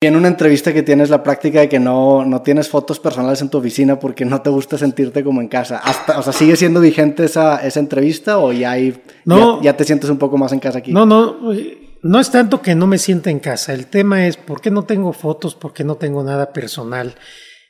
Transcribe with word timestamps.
En 0.00 0.14
una 0.14 0.28
entrevista 0.28 0.72
que 0.72 0.84
tienes 0.84 1.10
la 1.10 1.24
práctica 1.24 1.58
de 1.58 1.68
que 1.68 1.80
no, 1.80 2.24
no 2.24 2.40
tienes 2.42 2.68
fotos 2.68 3.00
personales 3.00 3.42
en 3.42 3.48
tu 3.48 3.58
oficina 3.58 3.98
porque 3.98 4.24
no 4.24 4.40
te 4.42 4.48
gusta 4.48 4.78
sentirte 4.78 5.24
como 5.24 5.40
en 5.40 5.48
casa. 5.48 5.78
Hasta, 5.78 6.20
o 6.20 6.22
sea, 6.22 6.32
¿sigue 6.32 6.54
siendo 6.54 6.80
vigente 6.80 7.24
esa, 7.24 7.66
esa 7.66 7.80
entrevista 7.80 8.38
o 8.38 8.52
ya, 8.52 8.70
hay, 8.72 9.02
No. 9.24 9.56
ya, 9.56 9.72
ya 9.72 9.76
te 9.76 9.82
sientes 9.82 10.08
un 10.08 10.18
poco 10.18 10.38
más 10.38 10.52
en 10.52 10.60
casa 10.60 10.78
aquí? 10.78 10.92
No, 10.92 11.04
no, 11.04 11.52
eh, 11.52 11.96
no 12.02 12.20
es 12.20 12.30
tanto 12.30 12.62
que 12.62 12.76
no 12.76 12.86
me 12.86 12.98
sienta 12.98 13.30
en 13.30 13.40
casa. 13.40 13.74
El 13.74 13.88
tema 13.88 14.28
es 14.28 14.36
por 14.36 14.60
qué 14.60 14.70
no 14.70 14.84
tengo 14.84 15.12
fotos, 15.12 15.56
por 15.56 15.72
qué 15.72 15.82
no 15.82 15.96
tengo 15.96 16.22
nada 16.22 16.52
personal 16.52 17.16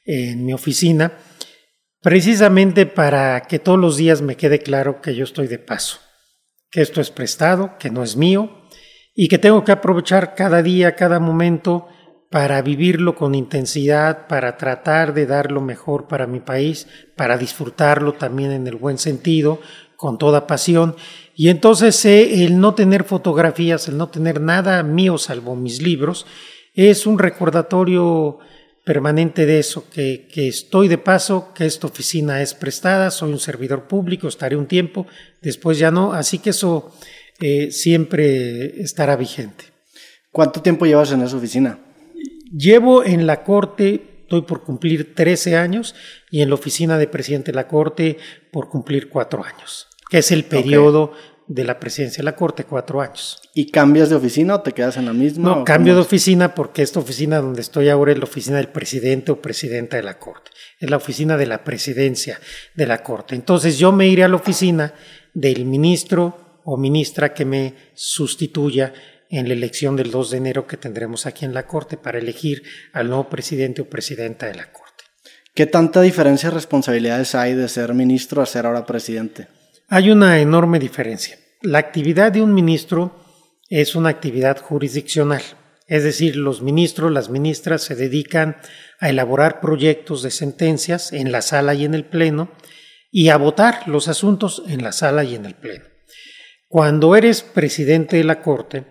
en 0.04 0.44
mi 0.44 0.52
oficina. 0.52 1.12
Precisamente 2.02 2.84
para 2.84 3.40
que 3.40 3.58
todos 3.58 3.78
los 3.78 3.96
días 3.96 4.20
me 4.20 4.36
quede 4.36 4.58
claro 4.58 5.00
que 5.00 5.14
yo 5.14 5.24
estoy 5.24 5.46
de 5.46 5.58
paso, 5.58 5.96
que 6.70 6.82
esto 6.82 7.00
es 7.00 7.10
prestado, 7.10 7.78
que 7.78 7.88
no 7.88 8.02
es 8.02 8.18
mío 8.18 8.50
y 9.14 9.28
que 9.28 9.38
tengo 9.38 9.64
que 9.64 9.72
aprovechar 9.72 10.34
cada 10.34 10.62
día, 10.62 10.94
cada 10.94 11.20
momento 11.20 11.88
para 12.30 12.60
vivirlo 12.62 13.14
con 13.14 13.34
intensidad, 13.34 14.26
para 14.26 14.56
tratar 14.56 15.14
de 15.14 15.26
dar 15.26 15.50
lo 15.50 15.60
mejor 15.60 16.08
para 16.08 16.26
mi 16.26 16.40
país, 16.40 16.86
para 17.16 17.38
disfrutarlo 17.38 18.12
también 18.12 18.52
en 18.52 18.66
el 18.66 18.76
buen 18.76 18.98
sentido, 18.98 19.60
con 19.96 20.18
toda 20.18 20.46
pasión. 20.46 20.94
Y 21.34 21.48
entonces 21.48 22.04
eh, 22.04 22.44
el 22.44 22.60
no 22.60 22.74
tener 22.74 23.04
fotografías, 23.04 23.88
el 23.88 23.96
no 23.96 24.08
tener 24.08 24.40
nada 24.40 24.82
mío 24.82 25.18
salvo 25.18 25.56
mis 25.56 25.82
libros, 25.82 26.26
es 26.74 27.06
un 27.06 27.18
recordatorio 27.18 28.38
permanente 28.84 29.44
de 29.44 29.58
eso, 29.58 29.84
que, 29.90 30.28
que 30.32 30.48
estoy 30.48 30.88
de 30.88 30.98
paso, 30.98 31.52
que 31.54 31.66
esta 31.66 31.86
oficina 31.86 32.40
es 32.40 32.54
prestada, 32.54 33.10
soy 33.10 33.32
un 33.32 33.38
servidor 33.38 33.86
público, 33.86 34.28
estaré 34.28 34.56
un 34.56 34.66
tiempo, 34.66 35.06
después 35.42 35.78
ya 35.78 35.90
no, 35.90 36.12
así 36.12 36.38
que 36.38 36.50
eso 36.50 36.92
eh, 37.40 37.70
siempre 37.70 38.80
estará 38.80 39.16
vigente. 39.16 39.64
¿Cuánto 40.30 40.62
tiempo 40.62 40.86
llevas 40.86 41.12
en 41.12 41.22
esa 41.22 41.36
oficina? 41.36 41.78
Llevo 42.56 43.04
en 43.04 43.26
la 43.26 43.42
Corte, 43.44 44.20
estoy 44.22 44.42
por 44.42 44.62
cumplir 44.62 45.14
13 45.14 45.56
años, 45.56 45.94
y 46.30 46.42
en 46.42 46.48
la 46.48 46.54
oficina 46.54 46.98
de 46.98 47.06
presidente 47.06 47.52
de 47.52 47.56
la 47.56 47.68
Corte 47.68 48.18
por 48.50 48.68
cumplir 48.68 49.08
cuatro 49.08 49.44
años, 49.44 49.88
que 50.10 50.18
es 50.18 50.30
el 50.30 50.44
periodo 50.44 51.12
de 51.48 51.64
la 51.64 51.80
presidencia 51.80 52.20
de 52.20 52.24
la 52.24 52.36
Corte, 52.36 52.64
cuatro 52.64 53.00
años. 53.00 53.40
¿Y 53.54 53.70
cambias 53.70 54.10
de 54.10 54.16
oficina 54.16 54.56
o 54.56 54.60
te 54.60 54.72
quedas 54.72 54.98
en 54.98 55.06
la 55.06 55.14
misma? 55.14 55.56
No, 55.56 55.64
cambio 55.64 55.94
de 55.94 56.02
oficina 56.02 56.54
porque 56.54 56.82
esta 56.82 57.00
oficina 57.00 57.40
donde 57.40 57.62
estoy 57.62 57.88
ahora 57.88 58.12
es 58.12 58.18
la 58.18 58.24
oficina 58.24 58.58
del 58.58 58.68
presidente 58.68 59.32
o 59.32 59.40
presidenta 59.40 59.96
de 59.96 60.02
la 60.02 60.18
Corte. 60.18 60.50
Es 60.78 60.90
la 60.90 60.98
oficina 60.98 61.36
de 61.36 61.46
la 61.46 61.64
presidencia 61.64 62.38
de 62.74 62.86
la 62.86 63.02
Corte. 63.02 63.34
Entonces 63.34 63.78
yo 63.78 63.92
me 63.92 64.08
iré 64.08 64.24
a 64.24 64.28
la 64.28 64.36
oficina 64.36 64.94
del 65.32 65.64
ministro 65.64 66.60
o 66.64 66.76
ministra 66.76 67.32
que 67.32 67.46
me 67.46 67.74
sustituya 67.94 68.92
en 69.30 69.48
la 69.48 69.54
elección 69.54 69.96
del 69.96 70.10
2 70.10 70.30
de 70.30 70.36
enero 70.36 70.66
que 70.66 70.76
tendremos 70.76 71.26
aquí 71.26 71.44
en 71.44 71.54
la 71.54 71.66
Corte 71.66 71.96
para 71.96 72.18
elegir 72.18 72.62
al 72.92 73.08
nuevo 73.08 73.28
presidente 73.28 73.82
o 73.82 73.88
presidenta 73.88 74.46
de 74.46 74.54
la 74.54 74.72
Corte. 74.72 75.04
¿Qué 75.54 75.66
tanta 75.66 76.00
diferencia 76.00 76.50
de 76.50 76.54
responsabilidades 76.54 77.34
hay 77.34 77.54
de 77.54 77.68
ser 77.68 77.92
ministro 77.94 78.42
a 78.42 78.46
ser 78.46 78.66
ahora 78.66 78.86
presidente? 78.86 79.48
Hay 79.88 80.10
una 80.10 80.38
enorme 80.38 80.78
diferencia. 80.78 81.38
La 81.62 81.78
actividad 81.78 82.30
de 82.30 82.42
un 82.42 82.54
ministro 82.54 83.24
es 83.68 83.94
una 83.94 84.08
actividad 84.08 84.58
jurisdiccional, 84.58 85.42
es 85.88 86.04
decir, 86.04 86.36
los 86.36 86.60
ministros, 86.60 87.10
las 87.10 87.30
ministras 87.30 87.82
se 87.82 87.96
dedican 87.96 88.58
a 89.00 89.08
elaborar 89.08 89.60
proyectos 89.60 90.22
de 90.22 90.30
sentencias 90.30 91.12
en 91.14 91.32
la 91.32 91.40
sala 91.40 91.74
y 91.74 91.86
en 91.86 91.94
el 91.94 92.04
pleno 92.04 92.52
y 93.10 93.30
a 93.30 93.38
votar 93.38 93.88
los 93.88 94.06
asuntos 94.06 94.62
en 94.68 94.82
la 94.82 94.92
sala 94.92 95.24
y 95.24 95.34
en 95.34 95.46
el 95.46 95.54
pleno. 95.54 95.86
Cuando 96.68 97.16
eres 97.16 97.42
presidente 97.42 98.18
de 98.18 98.24
la 98.24 98.42
Corte, 98.42 98.84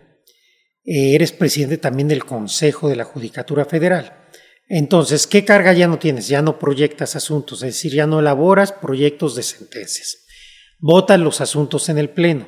eh, 0.88 1.16
eres 1.16 1.34
presidente 1.34 1.78
también 1.78 2.08
del 2.08 2.24
Consejo 2.24 2.88
de 2.88 2.96
la 2.96 3.04
Judicatura 3.04 3.66
Federal. 3.66 4.24
Entonces, 4.70 5.28
¿qué 5.28 5.44
carga 5.44 5.74
ya 5.74 5.88
no 5.88 6.00
tienes? 6.00 6.30
Ya 6.30 6.42
no 6.42 6.58
proyectas 6.58 7.18
asuntos, 7.18 7.62
es 7.62 7.76
decir, 7.76 7.94
ya 7.94 8.08
no 8.08 8.22
elaboras 8.22 8.72
proyectos 8.72 9.36
de 9.36 9.44
sentencias. 9.44 10.26
Votas 10.80 11.20
los 11.20 11.42
asuntos 11.42 11.90
en 11.90 11.98
el 11.98 12.10
Pleno. 12.10 12.48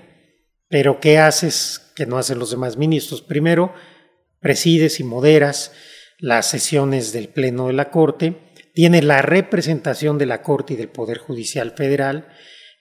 Pero 0.70 1.00
¿qué 1.02 1.18
haces 1.18 1.92
que 1.96 2.06
no 2.06 2.18
hacen 2.18 2.40
los 2.40 2.52
demás 2.52 2.78
ministros? 2.78 3.22
Primero, 3.22 3.74
presides 4.40 5.00
y 5.00 5.04
moderas 5.04 5.74
las 6.18 6.50
sesiones 6.50 7.12
del 7.12 7.28
Pleno 7.28 7.68
de 7.68 7.74
la 7.74 7.92
Corte, 7.92 8.38
tienes 8.74 9.04
la 9.04 9.22
representación 9.22 10.18
de 10.18 10.28
la 10.28 10.42
Corte 10.44 10.76
y 10.76 10.78
del 10.78 10.90
Poder 10.90 11.18
Judicial 11.18 11.72
Federal, 11.72 12.30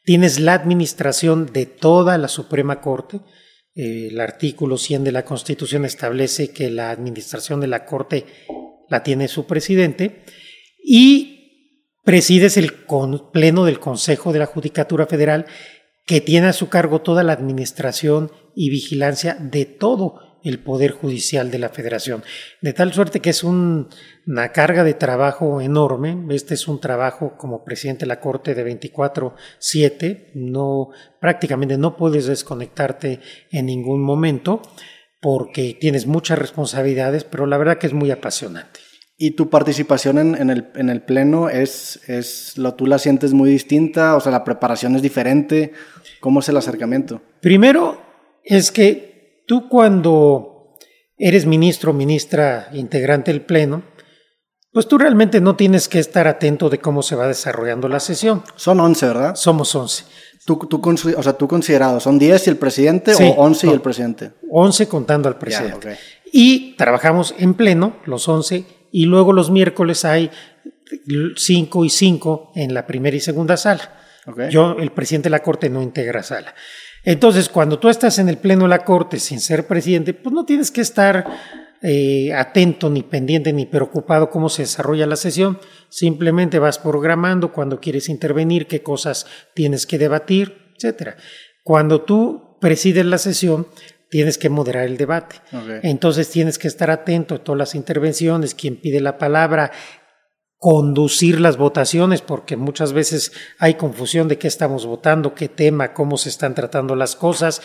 tienes 0.05 0.39
la 0.39 0.55
administración 0.55 1.47
de 1.53 1.67
toda 1.67 2.17
la 2.19 2.29
Suprema 2.29 2.81
Corte. 2.81 3.21
Eh, 3.79 4.09
el 4.11 4.21
artículo 4.21 4.77
100 4.77 5.05
de 5.05 5.13
la 5.13 5.25
Constitución 5.25 5.85
establece 5.85 6.51
que 6.51 6.69
la 6.69 6.91
administración 6.91 7.61
de 7.61 7.69
la 7.69 7.85
Corte 7.85 8.27
la 8.89 9.05
tiene 9.05 9.29
su 9.29 9.47
presidente 9.47 10.25
y 10.83 11.85
presides 12.03 12.57
el 12.57 12.73
pleno 13.33 13.65
del 13.65 13.79
Consejo 13.79 14.33
de 14.33 14.41
la 14.41 14.47
Judicatura 14.47 15.07
Federal 15.07 15.47
que 16.07 16.21
tiene 16.21 16.49
a 16.49 16.53
su 16.53 16.69
cargo 16.69 17.03
toda 17.03 17.23
la 17.23 17.35
administración 17.35 18.33
y 18.57 18.71
vigilancia 18.71 19.37
de 19.39 19.65
todo 19.65 20.28
el 20.45 20.59
Poder 20.61 20.93
Judicial 20.93 21.51
de 21.51 21.59
la 21.59 21.69
Federación. 21.69 22.23
De 22.61 22.73
tal 22.73 22.93
suerte 22.93 23.21
que 23.21 23.31
es 23.31 23.45
un, 23.45 23.89
una 24.27 24.53
carga 24.53 24.85
de 24.85 24.95
trabajo 24.95 25.61
enorme. 25.61 26.17
Este 26.31 26.55
es 26.55 26.69
un 26.69 26.81
trabajo 26.81 27.37
como 27.37 27.65
presidente 27.65 28.01
de 28.01 28.09
la 28.09 28.21
Corte 28.21 28.55
de 28.55 28.81
24-7. 28.81 30.33
No, 30.35 30.91
prácticamente 31.21 31.79
no 31.79 31.97
puedes 31.97 32.27
desconectarte 32.27 33.21
en 33.51 33.67
ningún 33.67 34.03
momento 34.03 34.63
porque 35.21 35.77
tienes 35.81 36.07
muchas 36.07 36.39
responsabilidades, 36.39 37.25
pero 37.25 37.47
la 37.47 37.59
verdad 37.59 37.79
que 37.79 37.89
es 37.89 37.93
muy 37.93 38.11
apasionante. 38.11 38.81
¿Y 39.21 39.33
tu 39.33 39.51
participación 39.51 40.19
en, 40.19 40.35
en, 40.37 40.49
el, 40.51 40.69
en 40.77 40.91
el 40.91 41.03
pleno 41.03 41.49
es, 41.49 42.01
es 42.09 42.57
lo 42.57 42.75
tú 42.75 42.87
la 42.87 43.01
sientes 43.01 43.33
muy 43.33 43.51
distinta? 43.51 44.15
O 44.15 44.21
sea, 44.21 44.31
la 44.31 44.45
preparación 44.45 44.95
es 44.95 45.03
diferente. 45.03 45.73
¿Cómo 46.21 46.39
es 46.39 46.49
el 46.49 46.57
acercamiento? 46.57 47.21
Primero 47.41 48.01
es 48.45 48.71
que 48.71 49.08
tú 49.49 49.69
cuando 49.69 50.77
eres 51.17 51.47
ministro 51.47 51.93
ministra 51.93 52.69
integrante 52.73 53.33
del 53.33 53.41
pleno, 53.41 53.83
pues 54.73 54.87
tú 54.87 54.99
realmente 54.99 55.41
no 55.41 55.57
tienes 55.57 55.89
que 55.89 55.99
estar 55.99 56.29
atento 56.29 56.69
de 56.69 56.79
cómo 56.79 57.03
se 57.03 57.17
va 57.17 57.27
desarrollando 57.27 57.89
la 57.89 57.99
sesión. 57.99 58.45
Son 58.55 58.79
11, 58.79 59.07
¿verdad? 59.07 59.35
Somos 59.35 59.75
11. 59.75 60.05
¿Tú, 60.45 60.57
tú, 60.69 60.81
o 61.17 61.23
sea, 61.23 61.33
tú 61.33 61.49
considerado, 61.49 61.99
¿son 61.99 62.19
10 62.19 62.47
y 62.47 62.51
el 62.51 62.57
presidente 62.57 63.15
Sí, 63.15 63.25
o 63.25 63.43
11 63.43 63.67
no. 63.67 63.73
y 63.73 63.75
el 63.75 63.81
presidente? 63.81 64.33
11 64.51 64.87
contando 64.87 65.29
al 65.29 65.39
presidente. 65.39 65.99
Y 66.31 66.77
trabajamos 66.77 67.35
en 67.39 67.55
pleno, 67.55 67.97
los 68.05 68.29
11, 68.29 68.65
y 68.93 69.07
luego 69.07 69.33
los 69.33 69.51
miércoles 69.51 70.05
hay 70.05 70.31
5 71.37 71.85
y 71.85 71.91
5 71.91 72.53
en 72.55 72.75
la 72.75 72.87
primera 72.87 73.17
y 73.17 73.21
segunda 73.21 73.57
sala. 73.57 73.95
Yo, 74.51 74.77
el 74.79 74.93
presidente 74.93 75.27
de 75.27 75.31
la 75.31 75.43
Corte, 75.43 75.71
no 75.71 75.83
integra 75.83 76.23
sala. 76.23 76.55
Entonces, 77.05 77.49
cuando 77.49 77.79
tú 77.79 77.89
estás 77.89 78.19
en 78.19 78.29
el 78.29 78.39
pleno 78.39 78.63
de 78.63 78.69
la 78.69 78.85
Corte 78.85 79.19
sin 79.19 79.41
ser 79.41 79.67
presidente, 79.67 80.15
pues 80.15 80.33
no 80.35 80.45
tienes 80.45 80.71
que 80.71 80.81
estar 80.81 81.27
eh, 81.81 82.33
atento, 82.35 82.91
ni 82.91 83.03
pendiente, 83.03 83.53
ni 83.53 83.65
preocupado 83.65 84.31
cómo 84.31 84.49
se 84.49 84.63
desarrolla 84.63 85.07
la 85.07 85.17
sesión. 85.17 85.59
Simplemente 85.89 86.59
vas 86.59 86.79
programando 86.79 87.53
cuando 87.53 87.81
quieres 87.81 88.09
intervenir, 88.09 88.67
qué 88.67 88.83
cosas 88.83 89.27
tienes 89.55 89.87
que 89.87 89.99
debatir, 89.99 90.73
etcétera. 90.77 91.17
Cuando 91.63 92.03
tú 92.03 92.57
presides 92.61 93.07
la 93.07 93.19
sesión, 93.19 93.69
tienes 94.11 94.39
que 94.39 94.49
moderar 94.49 94.85
el 94.87 94.97
debate. 94.97 95.37
Entonces 95.83 96.31
tienes 96.31 96.59
que 96.59 96.69
estar 96.69 96.91
atento 96.91 97.37
a 97.37 97.45
todas 97.45 97.59
las 97.59 97.75
intervenciones, 97.75 98.55
quién 98.55 98.77
pide 98.77 99.01
la 99.01 99.19
palabra, 99.19 99.71
conducir 100.59 101.41
las 101.41 101.57
votaciones, 101.57 102.21
porque 102.21 102.57
muchas 102.57 102.93
veces 102.93 103.33
hay 103.59 103.75
confusión 103.75 104.27
de 104.29 104.39
qué 104.39 104.49
estamos 104.49 104.87
votando, 104.87 105.35
qué 105.35 105.49
tema, 105.49 105.95
cómo 105.95 106.19
se 106.19 106.29
están 106.29 106.55
tratando 106.55 106.97
las 106.97 107.15
cosas, 107.15 107.63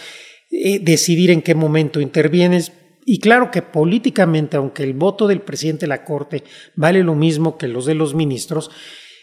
eh, 0.52 0.80
decidir 0.80 1.32
en 1.32 1.42
qué 1.42 1.56
momento 1.56 2.00
intervienes. 2.00 2.72
Y 3.06 3.20
claro 3.20 3.50
que 3.52 3.64
políticamente, 3.64 4.58
aunque 4.58 4.84
el 4.84 4.94
voto 4.94 5.28
del 5.28 5.42
presidente 5.42 5.82
de 5.82 5.90
la 5.90 6.06
Corte 6.06 6.44
vale 6.76 7.04
lo 7.04 7.16
mismo 7.16 7.58
que 7.58 7.68
los 7.68 7.86
de 7.86 7.96
los 7.96 8.14
ministros, 8.14 8.70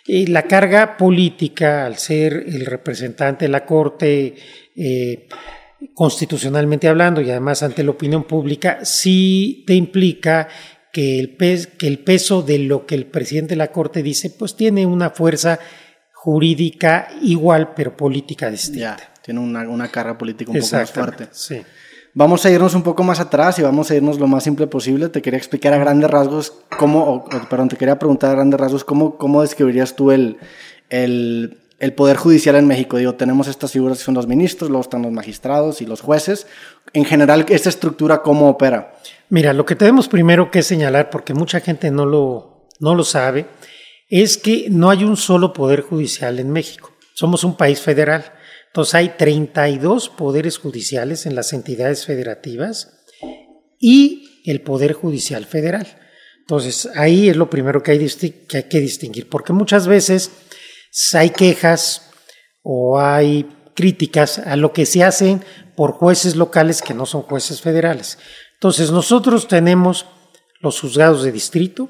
eh, 0.06 0.26
la 0.26 0.42
carga 0.42 0.96
política, 0.96 1.86
al 1.86 1.96
ser 1.96 2.32
el 2.32 2.66
representante 2.66 3.44
de 3.44 3.50
la 3.50 3.64
Corte, 3.64 4.34
eh, 4.74 5.28
constitucionalmente 5.94 6.88
hablando 6.88 7.20
y 7.20 7.30
además 7.30 7.62
ante 7.62 7.84
la 7.84 7.92
opinión 7.92 8.24
pública, 8.24 8.84
sí 8.84 9.64
te 9.66 9.74
implica 9.74 10.48
que 10.92 11.18
el, 11.18 11.36
pes 11.36 11.66
que 11.66 11.86
el 11.86 11.98
peso 11.98 12.42
de 12.42 12.58
lo 12.58 12.86
que 12.86 12.94
el 12.94 13.06
presidente 13.06 13.50
de 13.50 13.56
la 13.56 13.72
Corte 13.72 14.02
dice, 14.02 14.30
pues 14.30 14.56
tiene 14.56 14.86
una 14.86 15.10
fuerza 15.10 15.58
jurídica 16.12 17.08
igual, 17.22 17.72
pero 17.74 17.96
política 17.96 18.50
distinta. 18.50 18.96
Ya, 18.98 19.12
tiene 19.22 19.40
una, 19.40 19.68
una 19.68 19.88
carga 19.88 20.18
política 20.18 20.50
un 20.50 20.58
poco 20.58 20.76
más 20.76 20.90
fuerte. 20.90 21.28
Sí. 21.32 21.62
Vamos 22.12 22.44
a 22.44 22.50
irnos 22.50 22.74
un 22.74 22.82
poco 22.82 23.04
más 23.04 23.20
atrás 23.20 23.58
y 23.60 23.62
vamos 23.62 23.90
a 23.90 23.94
irnos 23.94 24.18
lo 24.18 24.26
más 24.26 24.42
simple 24.42 24.66
posible. 24.66 25.08
Te 25.08 25.22
quería 25.22 25.38
explicar 25.38 25.72
a 25.72 25.78
grandes 25.78 26.10
rasgos 26.10 26.52
cómo, 26.76 27.04
o, 27.04 27.14
o, 27.14 27.48
perdón, 27.48 27.68
te 27.68 27.76
quería 27.76 27.98
preguntar 27.98 28.30
a 28.30 28.34
grandes 28.34 28.58
rasgos 28.58 28.84
cómo, 28.84 29.16
cómo 29.16 29.42
describirías 29.42 29.94
tú 29.94 30.10
el, 30.10 30.36
el, 30.88 31.58
el 31.78 31.94
Poder 31.94 32.16
Judicial 32.16 32.56
en 32.56 32.66
México. 32.66 32.96
Digo, 32.96 33.14
tenemos 33.14 33.46
estas 33.46 33.70
figuras 33.70 33.98
que 33.98 34.04
son 34.04 34.14
los 34.14 34.26
ministros, 34.26 34.70
luego 34.70 34.82
están 34.82 35.02
los 35.02 35.12
magistrados 35.12 35.80
y 35.80 35.86
los 35.86 36.00
jueces. 36.00 36.48
En 36.92 37.04
general, 37.04 37.46
¿esta 37.48 37.68
estructura 37.68 38.22
cómo 38.22 38.48
opera? 38.48 38.92
Mira, 39.30 39.52
lo 39.52 39.64
que 39.64 39.76
tenemos 39.76 40.08
primero 40.08 40.50
que 40.50 40.62
señalar, 40.62 41.08
porque 41.08 41.34
mucha 41.34 41.60
gente 41.60 41.90
no 41.90 42.04
lo, 42.04 42.68
no 42.80 42.94
lo 42.96 43.04
sabe, 43.04 43.46
es 44.08 44.36
que 44.36 44.66
no 44.70 44.90
hay 44.90 45.04
un 45.04 45.16
solo 45.16 45.52
poder 45.52 45.82
judicial 45.82 46.40
en 46.40 46.50
México. 46.50 46.92
Somos 47.14 47.44
un 47.44 47.56
país 47.56 47.80
federal. 47.80 48.32
Entonces 48.66 48.94
hay 48.94 49.10
32 49.16 50.08
poderes 50.08 50.58
judiciales 50.58 51.26
en 51.26 51.36
las 51.36 51.52
entidades 51.52 52.06
federativas 52.06 53.04
y 53.78 54.42
el 54.46 54.62
Poder 54.62 54.92
Judicial 54.92 55.44
Federal. 55.44 55.86
Entonces 56.40 56.88
ahí 56.96 57.28
es 57.28 57.36
lo 57.36 57.50
primero 57.50 57.82
que 57.82 57.92
hay, 57.92 58.08
que 58.48 58.56
hay 58.56 58.62
que 58.64 58.80
distinguir, 58.80 59.28
porque 59.28 59.52
muchas 59.52 59.86
veces 59.86 60.30
hay 61.14 61.30
quejas 61.30 62.10
o 62.62 62.98
hay 62.98 63.48
críticas 63.74 64.38
a 64.38 64.56
lo 64.56 64.72
que 64.72 64.86
se 64.86 65.04
hace 65.04 65.38
por 65.76 65.92
jueces 65.92 66.36
locales 66.36 66.82
que 66.82 66.94
no 66.94 67.06
son 67.06 67.22
jueces 67.22 67.60
federales. 67.60 68.18
Entonces 68.60 68.90
nosotros 68.90 69.48
tenemos 69.48 70.04
los 70.60 70.78
juzgados 70.80 71.22
de 71.22 71.32
distrito, 71.32 71.88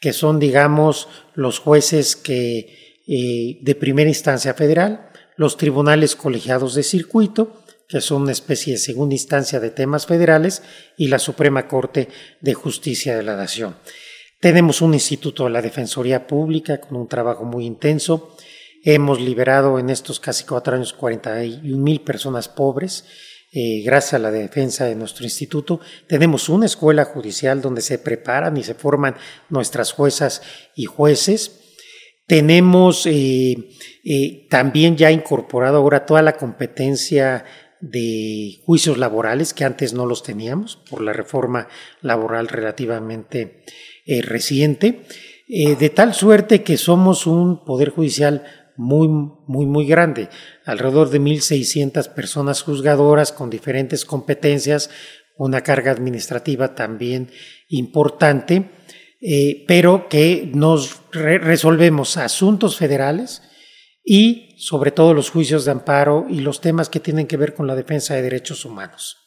que 0.00 0.14
son, 0.14 0.38
digamos, 0.38 1.08
los 1.34 1.58
jueces 1.58 2.16
que, 2.16 3.02
eh, 3.06 3.58
de 3.60 3.74
primera 3.74 4.08
instancia 4.08 4.54
federal, 4.54 5.10
los 5.36 5.58
tribunales 5.58 6.16
colegiados 6.16 6.74
de 6.74 6.84
circuito, 6.84 7.62
que 7.86 8.00
son 8.00 8.22
una 8.22 8.32
especie 8.32 8.72
de 8.72 8.78
segunda 8.78 9.14
instancia 9.14 9.60
de 9.60 9.68
temas 9.68 10.06
federales, 10.06 10.62
y 10.96 11.08
la 11.08 11.18
Suprema 11.18 11.68
Corte 11.68 12.08
de 12.40 12.54
Justicia 12.54 13.14
de 13.14 13.22
la 13.22 13.36
Nación. 13.36 13.76
Tenemos 14.40 14.80
un 14.80 14.94
instituto 14.94 15.44
de 15.44 15.50
la 15.50 15.60
Defensoría 15.60 16.26
Pública 16.26 16.80
con 16.80 16.96
un 16.96 17.08
trabajo 17.08 17.44
muy 17.44 17.66
intenso. 17.66 18.38
Hemos 18.82 19.20
liberado 19.20 19.78
en 19.78 19.90
estos 19.90 20.18
casi 20.18 20.44
cuatro 20.44 20.76
años 20.76 20.94
41 20.94 21.76
mil 21.76 22.00
personas 22.00 22.48
pobres. 22.48 23.04
Eh, 23.58 23.80
gracias 23.82 24.12
a 24.12 24.18
la 24.18 24.30
defensa 24.30 24.84
de 24.84 24.94
nuestro 24.94 25.24
instituto, 25.24 25.80
tenemos 26.06 26.50
una 26.50 26.66
escuela 26.66 27.06
judicial 27.06 27.62
donde 27.62 27.80
se 27.80 27.98
preparan 27.98 28.54
y 28.58 28.62
se 28.62 28.74
forman 28.74 29.16
nuestras 29.48 29.92
juezas 29.92 30.42
y 30.74 30.84
jueces. 30.84 31.62
Tenemos 32.26 33.06
eh, 33.06 33.70
eh, 34.04 34.46
también 34.50 34.98
ya 34.98 35.10
incorporado 35.10 35.78
ahora 35.78 36.04
toda 36.04 36.20
la 36.20 36.36
competencia 36.36 37.46
de 37.80 38.60
juicios 38.66 38.98
laborales 38.98 39.54
que 39.54 39.64
antes 39.64 39.94
no 39.94 40.04
los 40.04 40.22
teníamos 40.22 40.76
por 40.90 41.00
la 41.00 41.14
reforma 41.14 41.66
laboral 42.02 42.48
relativamente 42.48 43.64
reciente, 44.22 45.06
de 45.48 45.90
tal 45.90 46.14
suerte 46.14 46.62
que 46.62 46.76
somos 46.76 47.26
un 47.26 47.64
poder 47.64 47.90
judicial 47.90 48.44
muy, 48.76 49.08
muy, 49.08 49.66
muy 49.66 49.86
grande, 49.86 50.28
alrededor 50.64 51.10
de 51.10 51.20
1.600 51.20 52.12
personas 52.14 52.62
juzgadoras 52.62 53.32
con 53.32 53.50
diferentes 53.50 54.04
competencias, 54.04 54.90
una 55.36 55.62
carga 55.62 55.92
administrativa 55.92 56.74
también 56.74 57.30
importante 57.68 58.70
eh, 59.20 59.64
pero 59.66 60.08
que 60.08 60.50
nos 60.54 61.00
resolvemos 61.10 62.18
asuntos 62.18 62.76
federales 62.76 63.42
y 64.04 64.54
sobre 64.58 64.90
todo 64.90 65.14
los 65.14 65.30
juicios 65.30 65.64
de 65.64 65.72
amparo 65.72 66.26
y 66.28 66.40
los 66.40 66.60
temas 66.60 66.90
que 66.90 67.00
tienen 67.00 67.26
que 67.26 67.38
ver 67.38 67.54
con 67.54 67.66
la 67.66 67.74
defensa 67.74 68.14
de 68.14 68.22
derechos 68.22 68.64
humanos. 68.64 69.25